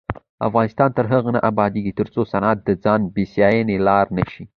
افغانستان 0.47 0.89
تر 0.97 1.05
هغو 1.11 1.29
نه 1.35 1.39
ابادیږي، 1.51 1.91
ترڅو 1.99 2.21
صنعت 2.31 2.57
د 2.63 2.69
ځان 2.83 3.01
بسیاینې 3.13 3.77
لاره 3.87 4.11
نشي. 4.17 4.43